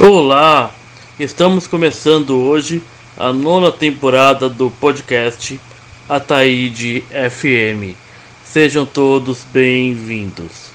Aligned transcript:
Olá! 0.00 0.72
Estamos 1.20 1.68
começando 1.68 2.36
hoje 2.36 2.82
a 3.16 3.32
nona 3.32 3.70
temporada 3.70 4.48
do 4.48 4.68
podcast 4.68 5.60
Ataíde 6.08 7.04
FM. 7.30 7.96
Sejam 8.44 8.84
todos 8.84 9.44
bem-vindos. 9.52 10.73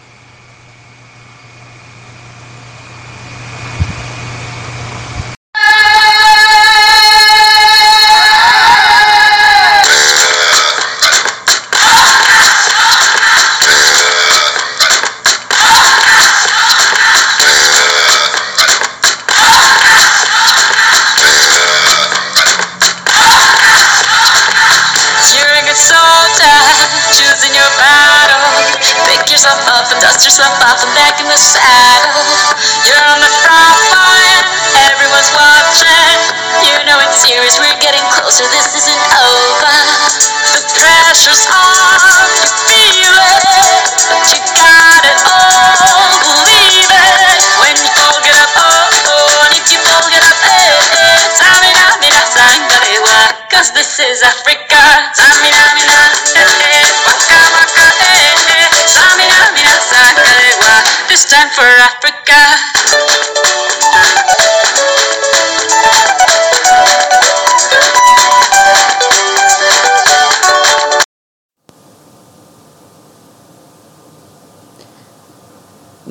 Up 30.19 30.25
yourself 30.27 30.59
off 30.67 30.83
and 30.83 30.91
back 30.99 31.15
in 31.23 31.27
the 31.31 31.39
saddle. 31.39 32.27
You're 32.83 33.05
on 33.07 33.23
the 33.23 33.31
front 33.39 33.79
line, 33.87 34.43
everyone's 34.91 35.31
watching. 35.31 36.19
You 36.59 36.75
know 36.83 36.99
it's 36.99 37.23
serious, 37.23 37.55
we're 37.55 37.79
getting 37.79 38.03
closer, 38.11 38.43
this 38.51 38.75
isn't 38.83 39.03
over. 39.15 39.75
The 40.51 40.61
pressure's 40.75 41.47
on, 41.47 42.19
you 42.35 42.51
feel 42.67 43.15
it, 43.15 43.47
but 44.11 44.19
you 44.35 44.43
got 44.59 45.07
it 45.07 45.19
all, 45.23 46.11
believe 46.27 46.91
it. 46.91 47.39
When 47.63 47.79
you 47.79 47.91
all 48.03 48.19
get 48.19 48.35
up, 48.35 48.51
oh, 48.59 48.91
oh, 49.15 49.45
and 49.47 49.55
if 49.55 49.71
you 49.71 49.79
all 49.87 50.03
get 50.11 50.19
up, 50.19 50.35
eh, 50.35 50.99
eh, 50.99 51.19
Samina, 51.31 51.95
mina, 52.03 52.23
sangarewa, 52.27 53.39
cause 53.47 53.71
this 53.71 54.03
is 54.03 54.19
Africa. 54.19 54.68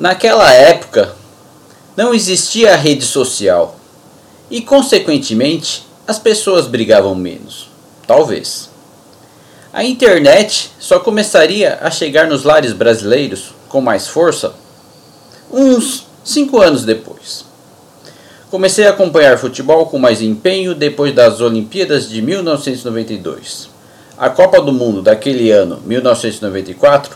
Naquela 0.09 0.51
época, 0.51 1.13
não 1.95 2.15
existia 2.15 2.75
rede 2.75 3.05
social 3.05 3.75
e, 4.49 4.59
consequentemente, 4.59 5.85
as 6.07 6.17
pessoas 6.17 6.65
brigavam 6.65 7.13
menos. 7.13 7.69
Talvez. 8.07 8.71
A 9.71 9.83
internet 9.83 10.71
só 10.79 10.99
começaria 10.99 11.77
a 11.79 11.91
chegar 11.91 12.27
nos 12.27 12.43
lares 12.43 12.73
brasileiros 12.73 13.53
com 13.67 13.81
mais 13.81 14.07
força 14.07 14.55
uns 15.51 16.07
cinco 16.23 16.59
anos 16.59 16.83
depois. 16.83 17.45
Comecei 18.49 18.87
a 18.87 18.89
acompanhar 18.89 19.37
futebol 19.37 19.85
com 19.85 19.99
mais 19.99 20.23
empenho 20.23 20.73
depois 20.73 21.13
das 21.13 21.39
Olimpíadas 21.39 22.09
de 22.09 22.19
1992. 22.19 23.69
A 24.17 24.27
Copa 24.31 24.59
do 24.59 24.73
Mundo 24.73 25.03
daquele 25.03 25.51
ano, 25.51 25.79
1994, 25.85 27.15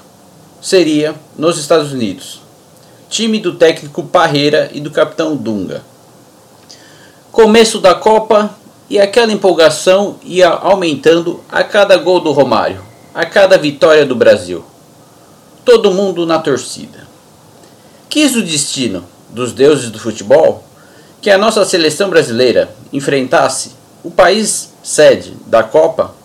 seria 0.61 1.15
nos 1.35 1.57
Estados 1.57 1.91
Unidos, 1.91 2.42
time 3.13 3.37
do 3.37 3.53
técnico 3.53 4.01
Parreira 4.01 4.71
e 4.73 4.79
do 4.79 4.89
capitão 4.89 5.35
Dunga. 5.35 5.83
Começo 7.31 7.79
da 7.79 7.93
Copa 7.93 8.49
e 8.89 8.99
aquela 8.99 9.31
empolgação 9.31 10.17
ia 10.23 10.49
aumentando 10.49 11.39
a 11.47 11.63
cada 11.63 11.95
gol 11.95 12.21
do 12.21 12.31
Romário, 12.31 12.81
a 13.13 13.23
cada 13.23 13.55
vitória 13.55 14.03
do 14.03 14.15
Brasil. 14.15 14.65
Todo 15.63 15.93
mundo 15.93 16.25
na 16.25 16.39
torcida. 16.39 17.07
Quis 18.09 18.35
o 18.35 18.41
destino 18.41 19.05
dos 19.29 19.53
deuses 19.53 19.91
do 19.91 19.99
futebol 19.99 20.63
que 21.21 21.29
a 21.29 21.37
nossa 21.37 21.63
seleção 21.65 22.09
brasileira 22.09 22.75
enfrentasse 22.91 23.73
o 24.03 24.09
país 24.09 24.73
sede 24.81 25.37
da 25.45 25.61
Copa 25.61 26.15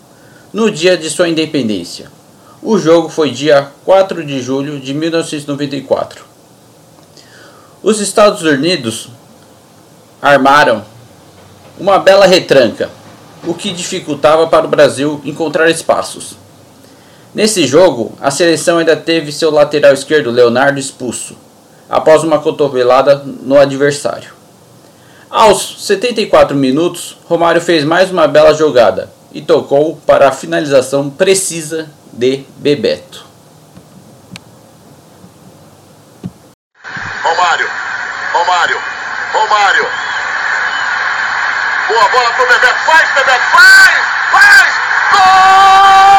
no 0.51 0.71
dia 0.71 0.97
de 0.97 1.07
sua 1.07 1.29
independência. 1.29 2.09
O 2.63 2.79
jogo 2.79 3.09
foi 3.09 3.29
dia 3.29 3.71
4 3.85 4.25
de 4.25 4.41
julho 4.41 4.79
de 4.79 4.91
1994. 4.95 6.28
Os 7.81 8.01
Estados 8.01 8.41
Unidos 8.41 9.07
armaram 10.21 10.83
uma 11.79 11.97
bela 11.97 12.25
retranca, 12.25 12.89
o 13.45 13.53
que 13.53 13.71
dificultava 13.71 14.47
para 14.47 14.65
o 14.65 14.69
Brasil 14.69 15.21
encontrar 15.23 15.69
espaços. 15.69 16.35
Nesse 17.33 17.65
jogo, 17.65 18.11
a 18.19 18.29
seleção 18.29 18.79
ainda 18.79 18.97
teve 18.97 19.31
seu 19.31 19.49
lateral 19.49 19.93
esquerdo 19.93 20.29
Leonardo 20.29 20.77
expulso, 20.77 21.37
após 21.89 22.21
uma 22.21 22.39
cotovelada 22.39 23.23
no 23.25 23.57
adversário. 23.57 24.33
Aos 25.29 25.85
74 25.85 26.57
minutos, 26.57 27.15
Romário 27.25 27.61
fez 27.61 27.85
mais 27.85 28.11
uma 28.11 28.27
bela 28.27 28.53
jogada 28.53 29.09
e 29.31 29.41
tocou 29.41 29.95
para 30.05 30.27
a 30.27 30.31
finalização 30.33 31.09
precisa 31.09 31.87
de 32.11 32.43
Bebeto. 32.57 33.29
Romário, 37.23 37.69
Romário, 38.33 38.77
Boa 39.69 39.85
bola 42.09 42.31
pro 42.31 42.47
Bebeto, 42.47 42.79
faz, 42.85 43.07
Bebeto, 43.11 43.45
faz, 43.51 44.05
faz, 44.31 44.73
gol! 45.11 46.09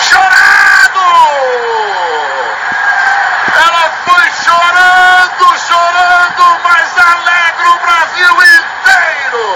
Chorado! 0.00 1.06
Ela 3.54 3.90
foi 4.04 4.26
chorando, 4.44 5.46
chorando, 5.68 6.44
mas 6.64 6.98
alegra 6.98 7.68
o 7.70 7.78
Brasil 7.78 8.34
inteiro! 8.42 9.46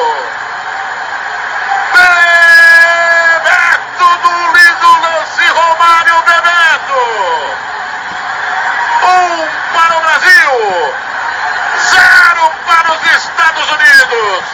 Bebeto 2.84 4.08
do 4.22 4.34
lindo 4.52 4.90
lance, 5.00 5.44
Romário 5.46 6.22
Bebeto. 6.22 7.02
Um 9.04 9.48
para 9.72 9.94
o 9.96 10.00
Brasil, 10.00 10.94
zero 11.88 12.44
para 12.66 12.92
os 12.92 13.02
Estados 13.16 13.66
Unidos. 13.70 14.44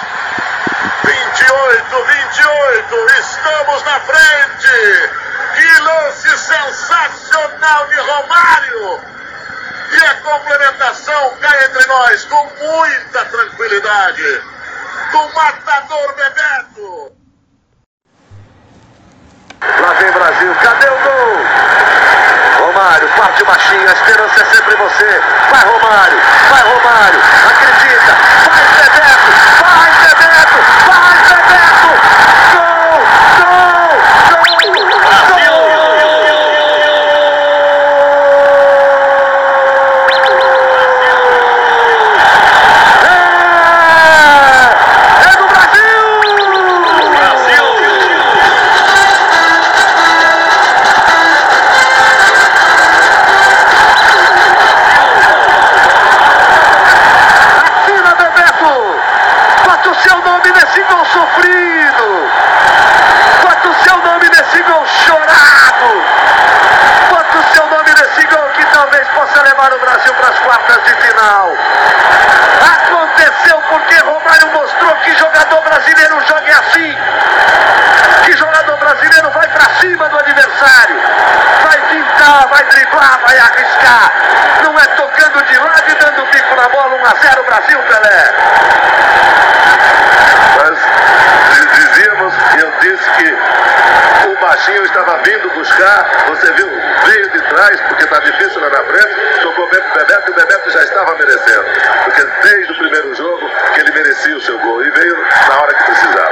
28, 1.05 2.05
28, 2.05 3.11
estamos 3.21 3.85
na 3.85 4.01
frente. 4.01 5.11
Que 5.55 5.81
lance 5.81 6.39
sensacional 6.39 7.87
de 7.87 7.97
Romário. 7.97 9.01
E 9.93 10.05
a 10.05 10.15
complementação 10.17 11.37
cai 11.41 11.65
entre 11.65 11.87
nós 12.01 12.25
com 12.25 12.43
muita 12.43 13.25
tranquilidade. 13.27 14.43
Do 15.13 15.35
matador 15.35 16.15
Bebeto. 16.15 17.13
Lá 19.81 19.93
vem 19.95 20.11
Brasil, 20.13 20.55
cadê 20.63 20.89
o 20.89 20.99
gol? 20.99 22.67
Romário, 22.67 23.09
parte 23.17 23.45
baixinho, 23.45 23.89
a 23.89 23.93
esperança 23.93 24.41
é 24.41 24.45
sempre 24.47 24.77
você. 24.77 25.21
Vai 25.51 25.65
Romário, 25.65 26.19
vai 26.49 26.63
Romário, 26.63 27.21
acredita, 27.51 28.17
vai 28.51 28.60
a 87.11 87.15
0 87.15 87.45
Brasil, 87.45 87.79
Pelé. 87.83 88.35
Nós 90.57 90.79
dizíamos, 91.75 92.35
eu 92.63 92.73
disse 92.81 93.11
que 93.11 94.29
o 94.29 94.41
baixinho 94.41 94.85
estava 94.85 95.19
vindo 95.19 95.51
buscar, 95.51 96.09
você 96.29 96.53
viu, 96.53 96.69
veio 97.05 97.31
de 97.31 97.41
trás, 97.49 97.81
porque 97.81 98.05
está 98.05 98.21
difícil 98.21 98.61
lá 98.61 98.71
na 98.71 98.85
frente, 98.85 99.43
tocou 99.43 99.69
bem 99.71 99.81
pro 99.81 99.99
Bebeto 99.99 100.29
e 100.29 100.31
o 100.31 100.35
Bebeto 100.35 100.71
já 100.71 100.83
estava 100.85 101.15
merecendo. 101.17 101.65
Porque 102.05 102.25
desde 102.43 102.73
o 102.73 102.79
primeiro 102.79 103.15
jogo 103.17 103.51
que 103.75 103.81
ele 103.81 103.91
merecia 103.91 104.37
o 104.37 104.41
seu 104.41 104.59
gol 104.61 104.85
e 104.85 104.91
veio 104.91 105.17
na 105.49 105.61
hora 105.61 105.75
que 105.75 105.85
precisava. 105.85 106.31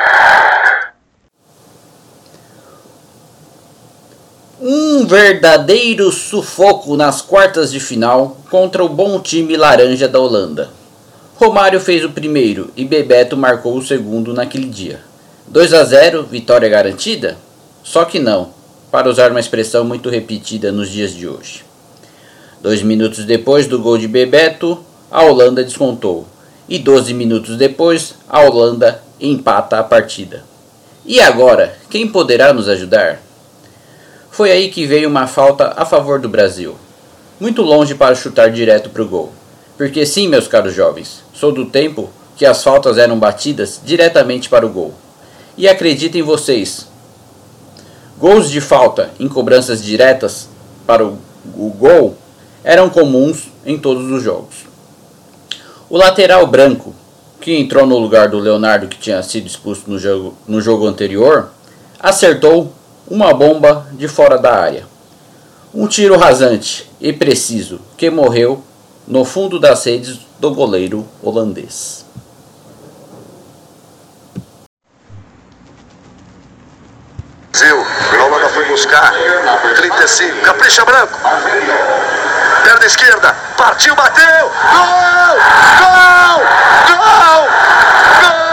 Um 4.61 4.98
verdadeiro 5.09 6.13
sufoco 6.13 6.95
nas 6.95 7.23
quartas 7.23 7.73
de 7.73 7.81
final 7.81 8.37
contra 8.51 8.85
o 8.85 8.91
bom 8.91 9.19
time 9.19 9.57
laranja 9.57 10.07
da 10.07 10.21
Holanda. 10.21 10.69
Romário 11.35 11.81
fez 11.81 12.05
o 12.05 12.11
primeiro 12.11 12.71
e 12.77 12.85
Bebeto 12.85 13.35
marcou 13.35 13.75
o 13.75 13.83
segundo 13.83 14.35
naquele 14.35 14.67
dia. 14.67 15.01
2 15.47 15.73
a 15.73 15.83
0, 15.83 16.25
vitória 16.25 16.69
garantida? 16.69 17.39
Só 17.83 18.05
que 18.05 18.19
não, 18.19 18.51
para 18.91 19.09
usar 19.09 19.31
uma 19.31 19.41
expressão 19.41 19.83
muito 19.83 20.11
repetida 20.11 20.71
nos 20.71 20.91
dias 20.91 21.15
de 21.15 21.27
hoje. 21.27 21.65
Dois 22.61 22.83
minutos 22.83 23.25
depois 23.25 23.67
do 23.67 23.79
gol 23.79 23.97
de 23.97 24.07
Bebeto, 24.07 24.79
a 25.11 25.23
Holanda 25.23 25.65
descontou. 25.65 26.27
E 26.69 26.79
12 26.79 27.15
minutos 27.15 27.57
depois, 27.57 28.15
a 28.29 28.43
Holanda 28.43 29.03
empata 29.19 29.79
a 29.79 29.83
partida. 29.83 30.45
E 31.07 31.19
agora, 31.19 31.75
quem 31.89 32.07
poderá 32.07 32.53
nos 32.53 32.69
ajudar? 32.69 33.23
Foi 34.39 34.53
aí 34.53 34.69
que 34.69 34.87
veio 34.87 35.09
uma 35.09 35.27
falta 35.27 35.75
a 35.77 35.85
favor 35.85 36.21
do 36.21 36.29
Brasil. 36.29 36.77
Muito 37.41 37.61
longe 37.61 37.97
para 37.97 38.15
chutar 38.15 38.53
direto 38.53 38.89
para 38.89 39.03
o 39.03 39.09
gol. 39.09 39.33
Porque 39.77 40.07
sim, 40.07 40.29
meus 40.29 40.47
caros 40.47 40.73
jovens, 40.73 41.25
sou 41.35 41.51
do 41.51 41.67
tempo 41.67 42.09
que 42.37 42.47
as 42.47 42.63
faltas 42.63 42.99
eram 42.99 43.19
batidas 43.19 43.81
diretamente 43.85 44.49
para 44.49 44.65
o 44.65 44.69
gol. 44.69 44.95
E 45.57 45.67
acreditem 45.67 46.23
vocês, 46.23 46.87
gols 48.17 48.49
de 48.49 48.61
falta 48.61 49.11
em 49.19 49.27
cobranças 49.27 49.83
diretas 49.83 50.49
para 50.87 51.05
o, 51.05 51.19
o 51.57 51.71
gol 51.71 52.17
eram 52.63 52.89
comuns 52.89 53.49
em 53.67 53.77
todos 53.77 54.09
os 54.09 54.23
jogos. 54.23 54.67
O 55.91 55.97
lateral 55.97 56.47
branco, 56.47 56.95
que 57.41 57.57
entrou 57.57 57.85
no 57.85 57.99
lugar 57.99 58.29
do 58.29 58.39
Leonardo 58.39 58.87
que 58.87 58.99
tinha 58.99 59.21
sido 59.21 59.49
expulso 59.49 59.83
no 59.89 59.99
jogo, 59.99 60.39
no 60.47 60.61
jogo 60.61 60.87
anterior, 60.87 61.51
acertou 61.99 62.78
uma 63.11 63.33
bomba 63.33 63.87
de 63.93 64.07
fora 64.07 64.39
da 64.39 64.55
área. 64.55 64.87
Um 65.75 65.87
tiro 65.87 66.17
rasante 66.17 66.91
e 67.01 67.13
preciso 67.13 67.81
que 67.97 68.11
morreu 68.11 68.63
no 69.07 69.25
fundo 69.25 69.59
das 69.59 69.85
redes 69.85 70.21
do 70.39 70.55
goleiro 70.55 71.07
holandês. 71.23 72.07
Brasil, 77.69 77.87
a 78.13 78.25
Holanda 78.25 78.49
foi 78.51 78.65
buscar 78.67 79.13
35, 79.77 80.43
capricha 80.43 80.85
branco. 80.85 81.19
Perna 82.63 82.87
esquerda, 82.87 83.35
partiu, 83.57 83.97
bateu. 83.97 84.25
Gol! 84.73 85.37
Gol! 85.81 86.39
Gol! 86.87 87.49
Gol! 88.21 88.48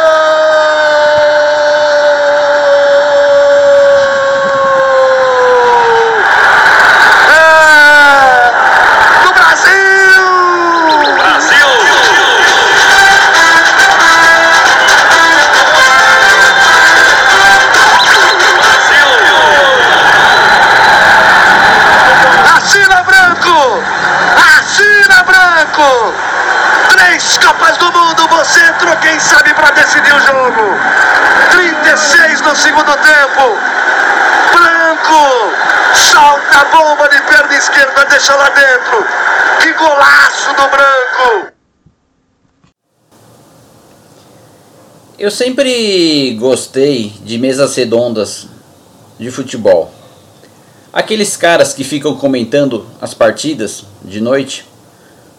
Quem 29.05 29.19
sabe, 29.19 29.53
para 29.53 29.69
decidir 29.69 30.13
o 30.15 30.19
jogo. 30.19 30.63
36 31.51 32.41
no 32.41 32.55
segundo 32.55 32.91
tempo. 32.97 33.55
Branco! 34.51 35.53
Salta 35.93 36.59
a 36.59 36.65
bomba 36.65 37.07
de 37.07 37.21
perna 37.21 37.55
esquerda, 37.55 38.05
deixa 38.05 38.35
lá 38.35 38.49
dentro. 38.49 39.05
Que 39.61 39.73
golaço 39.73 40.53
do 40.55 40.67
Branco! 40.69 41.53
Eu 45.19 45.29
sempre 45.29 46.35
gostei 46.39 47.13
de 47.21 47.37
mesas 47.37 47.75
redondas 47.75 48.47
de 49.19 49.29
futebol. 49.29 49.93
Aqueles 50.91 51.37
caras 51.37 51.73
que 51.73 51.83
ficam 51.83 52.17
comentando 52.17 52.87
as 52.99 53.13
partidas 53.13 53.85
de 54.03 54.19
noite 54.19 54.67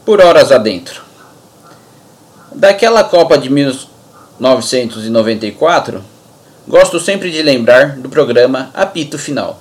por 0.04 0.20
horas 0.20 0.52
adentro. 0.52 1.05
Daquela 2.56 3.04
Copa 3.04 3.36
de 3.36 3.50
1994, 3.50 6.02
gosto 6.66 6.98
sempre 6.98 7.30
de 7.30 7.42
lembrar 7.42 7.98
do 7.98 8.08
programa 8.08 8.70
Apito 8.72 9.18
Final, 9.18 9.60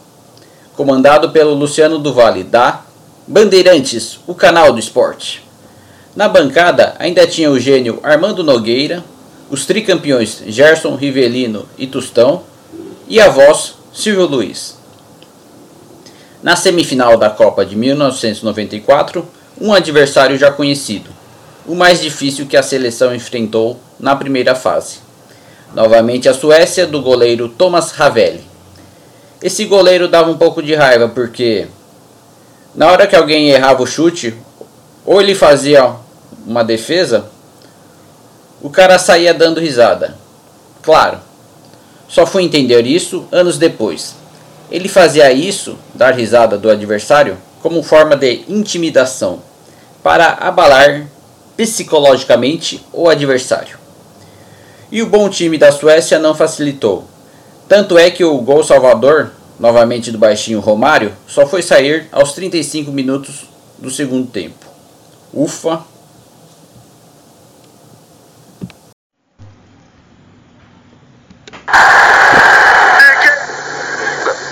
comandado 0.77 1.31
pelo 1.31 1.53
Luciano 1.53 1.99
do 1.99 2.13
Vale 2.13 2.45
da 2.45 2.85
Bandeirantes, 3.27 4.17
o 4.25 4.33
canal 4.33 4.71
do 4.71 4.79
esporte. 4.79 5.43
Na 6.15 6.29
bancada 6.29 6.95
ainda 6.97 7.27
tinha 7.27 7.51
o 7.51 7.59
gênio 7.59 7.99
Armando 8.01 8.45
Nogueira, 8.45 9.03
os 9.49 9.65
tricampeões 9.65 10.41
Gerson 10.47 10.95
Rivelino 10.95 11.65
e 11.77 11.87
Tostão 11.87 12.43
e 13.09 13.19
a 13.19 13.27
voz 13.27 13.73
Silvio 13.93 14.25
Luiz. 14.25 14.77
Na 16.41 16.55
semifinal 16.55 17.17
da 17.17 17.29
Copa 17.29 17.65
de 17.65 17.75
1994, 17.75 19.27
um 19.59 19.73
adversário 19.73 20.37
já 20.37 20.49
conhecido, 20.49 21.14
o 21.67 21.75
mais 21.75 22.01
difícil 22.01 22.45
que 22.45 22.57
a 22.57 22.63
seleção 22.63 23.13
enfrentou 23.13 23.79
na 23.99 24.15
primeira 24.15 24.55
fase. 24.55 24.99
Novamente 25.73 26.29
a 26.29 26.33
Suécia 26.33 26.85
do 26.85 27.01
goleiro 27.01 27.49
Thomas 27.49 27.91
Ravelli. 27.91 28.43
Esse 29.41 29.65
goleiro 29.65 30.07
dava 30.07 30.29
um 30.29 30.37
pouco 30.37 30.61
de 30.61 30.73
raiva 30.73 31.09
porque 31.09 31.67
na 32.75 32.91
hora 32.91 33.07
que 33.07 33.15
alguém 33.15 33.49
errava 33.49 33.83
o 33.83 33.87
chute, 33.87 34.35
ou 35.05 35.21
ele 35.21 35.33
fazia 35.33 35.93
uma 36.45 36.63
defesa, 36.63 37.25
o 38.61 38.69
cara 38.69 38.99
saía 38.99 39.33
dando 39.33 39.59
risada. 39.59 40.15
Claro, 40.81 41.19
só 42.07 42.25
fui 42.25 42.43
entender 42.43 42.85
isso 42.85 43.25
anos 43.31 43.57
depois. 43.57 44.15
Ele 44.69 44.89
fazia 44.89 45.31
isso, 45.31 45.77
dar 45.93 46.13
risada 46.13 46.57
do 46.57 46.69
adversário, 46.69 47.37
como 47.61 47.81
forma 47.81 48.15
de 48.15 48.43
intimidação, 48.49 49.41
para 50.03 50.33
abalar 50.33 51.07
psicologicamente 51.55 52.85
o 52.91 53.09
adversário. 53.09 53.77
E 54.91 55.01
o 55.01 55.07
bom 55.07 55.29
time 55.29 55.57
da 55.57 55.71
Suécia 55.71 56.19
não 56.19 56.35
facilitou. 56.35 57.05
Tanto 57.67 57.97
é 57.97 58.11
que 58.11 58.23
o 58.23 58.37
gol 58.37 58.63
salvador, 58.63 59.31
novamente 59.59 60.11
do 60.11 60.17
baixinho 60.17 60.59
Romário, 60.59 61.13
só 61.27 61.47
foi 61.47 61.61
sair 61.61 62.07
aos 62.11 62.33
35 62.33 62.91
minutos 62.91 63.45
do 63.79 63.89
segundo 63.89 64.27
tempo. 64.27 64.65
Ufa! 65.33 65.81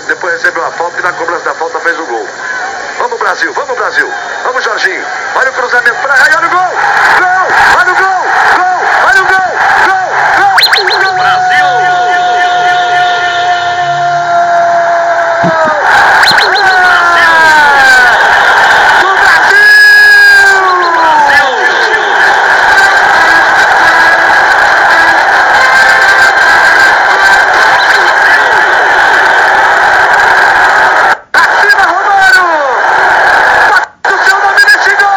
Depois 0.08 0.34
recebeu 0.34 0.64
a 0.64 0.70
falta 0.72 0.98
e 0.98 1.02
na 1.02 1.12
cobrança 1.12 1.44
da 1.44 1.54
falta 1.54 1.80
fez 1.80 1.98
o 1.98 2.06
gol. 2.06 2.43
Vamos 2.98 3.18
Brasil, 3.18 3.52
vamos 3.52 3.76
Brasil. 3.76 4.10
Vamos 4.44 4.64
Jorginho. 4.64 5.04
Olha 5.34 5.50
o 5.50 5.54
cruzamento 5.54 5.96
para 6.02 6.14
aí, 6.14 6.20
olha 6.36 6.46
o 6.46 6.50
gol. 6.50 6.60
Gol! 6.60 7.48
Olha 7.78 7.92
o 7.92 7.96
gol! 7.96 8.24
Gol! 8.56 8.74
Gol! 9.26 9.54
Gol! 10.36 11.14
Brasil! 11.16 11.66
Do 11.78 12.20
Acima 31.32 31.84
Romário! 31.86 32.44
Bate 33.70 34.14
o 34.14 34.24
seu 34.24 34.38
nome 34.38 34.64
nesse 34.64 34.94
gol! 34.96 35.14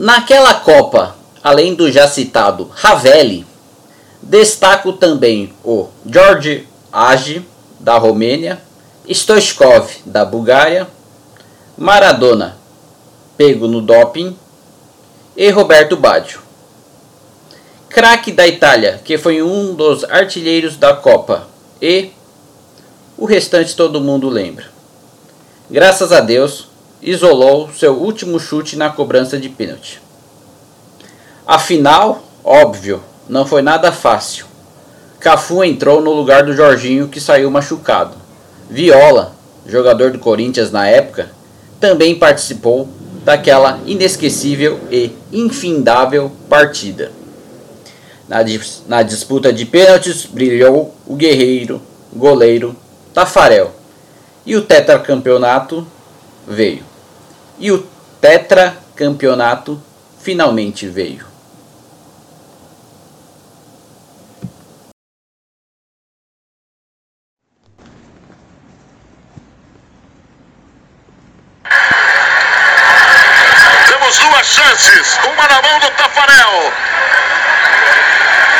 Naquela 0.00 0.54
Copa, 0.54 1.16
além 1.42 1.74
do 1.74 1.90
já 1.90 2.06
citado 2.06 2.70
Ravelli, 2.72 3.44
destaco 4.22 4.92
também 4.92 5.52
o 5.64 5.88
George 6.06 6.68
Age, 6.92 7.44
da 7.80 7.98
Romênia, 7.98 8.62
Stoichkov, 9.10 9.90
da 10.06 10.24
Bulgária, 10.24 10.86
Maradona, 11.76 12.56
pego 13.36 13.66
no 13.66 13.80
doping, 13.80 14.38
e 15.36 15.50
Roberto 15.50 15.96
Baggio. 15.96 16.42
Craque 17.88 18.30
da 18.30 18.46
Itália, 18.46 19.00
que 19.04 19.18
foi 19.18 19.42
um 19.42 19.74
dos 19.74 20.04
artilheiros 20.04 20.76
da 20.76 20.94
Copa, 20.94 21.48
e 21.82 22.12
o 23.16 23.26
restante 23.26 23.74
todo 23.74 24.00
mundo 24.00 24.28
lembra. 24.28 24.66
Graças 25.68 26.12
a 26.12 26.20
Deus, 26.20 26.68
isolou 27.02 27.70
seu 27.72 27.94
último 27.94 28.38
chute 28.38 28.76
na 28.76 28.90
cobrança 28.90 29.38
de 29.38 29.48
pênalti. 29.48 30.00
Afinal, 31.46 32.22
óbvio, 32.44 33.02
não 33.28 33.46
foi 33.46 33.62
nada 33.62 33.90
fácil. 33.92 34.46
Cafu 35.20 35.64
entrou 35.64 36.00
no 36.00 36.12
lugar 36.12 36.44
do 36.44 36.54
Jorginho 36.54 37.08
que 37.08 37.20
saiu 37.20 37.50
machucado. 37.50 38.16
Viola, 38.70 39.34
jogador 39.66 40.10
do 40.10 40.18
Corinthians 40.18 40.70
na 40.70 40.86
época, 40.86 41.30
também 41.80 42.18
participou 42.18 42.88
daquela 43.24 43.80
inesquecível 43.86 44.80
e 44.90 45.12
infindável 45.32 46.30
partida. 46.48 47.12
Na, 48.28 48.38
na 48.86 49.02
disputa 49.02 49.52
de 49.52 49.64
pênaltis 49.64 50.26
brilhou 50.26 50.94
o 51.06 51.14
guerreiro, 51.14 51.80
goleiro 52.14 52.76
Tafarel. 53.14 53.72
E 54.44 54.54
o 54.54 54.62
tetracampeonato 54.62 55.86
veio. 56.46 56.87
E 57.60 57.72
o 57.72 57.78
tetracampeonato 58.20 59.82
finalmente 60.20 60.86
veio. 60.86 61.26
Temos 73.86 74.18
duas 74.18 74.46
chances, 74.46 75.18
uma 75.24 75.48
na 75.48 75.60
mão 75.60 75.80
do 75.80 75.90
Tafarel. 75.90 76.72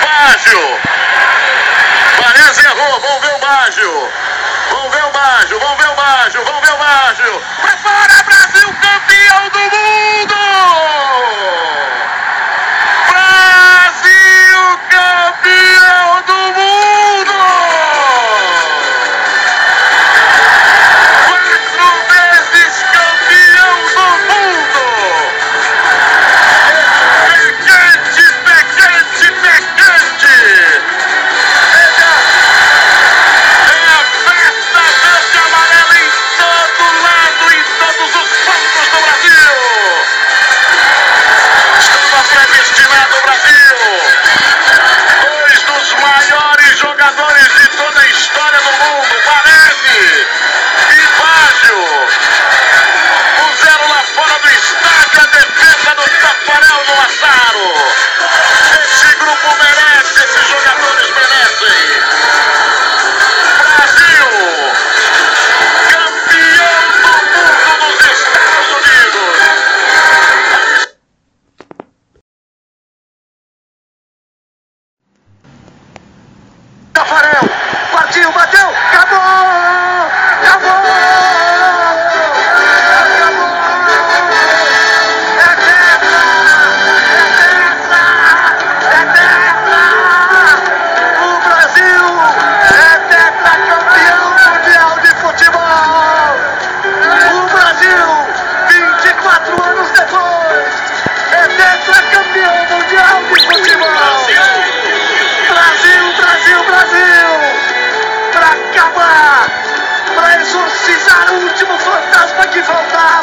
Baggio. 0.03 0.81
Parece 2.21 2.67
errou, 2.67 3.01
vamos 3.01 3.21
ver 3.21 3.35
o 3.35 3.39
Baggio. 3.39 4.28
Vamos 4.71 4.95
ver 4.95 5.05
o 5.05 5.11
Baggio, 5.11 5.59
vamos 5.61 5.79
ver 5.79 5.89
o 5.89 5.95
Baggio, 5.95 6.45
vamos 6.45 6.61
ver 6.61 6.75
o 6.75 6.79
Baggio. 6.79 7.43
Pra 7.61 7.77
fora, 7.79 8.23
Brasil 8.23 8.75
campeão 8.81 9.49
do 9.51 9.59
mundo! 9.59 11.08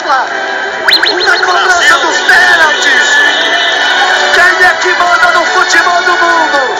Copa 0.05 0.27
na 1.25 1.37
cobrança 1.39 1.97
dos 1.97 2.17
pênaltis. 2.19 3.17
Quem 4.35 4.67
é 4.67 4.73
que 4.75 4.93
manda 4.99 5.31
no 5.31 5.43
futebol 5.47 6.03
do 6.03 6.11
mundo? 6.11 6.75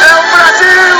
É 0.00 0.14
o 0.14 0.22
Brasil! 0.30 0.97